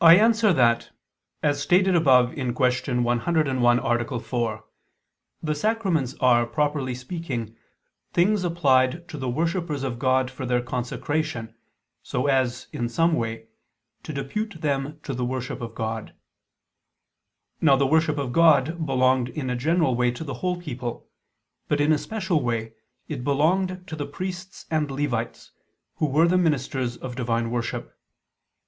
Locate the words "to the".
9.08-9.30, 15.04-15.24, 20.10-20.34, 23.86-24.06